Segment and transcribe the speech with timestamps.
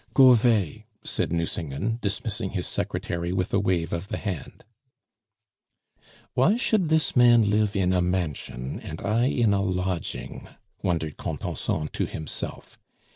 [0.15, 4.63] "Go 'vay," said Nucingen, dismissing his secretary with a wave of the hand.
[6.33, 10.47] "Why should this man live in a mansion and I in a lodging?"
[10.81, 12.79] wondered Contenson to himself.